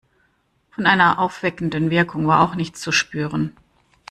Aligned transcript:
Von 0.71 0.87
einer 0.87 1.19
aufweckenden 1.19 1.91
Wirkung 1.91 2.25
war 2.25 2.39
auch 2.41 2.55
nichts 2.55 2.81
zu 2.81 2.91
spüren. 2.91 3.55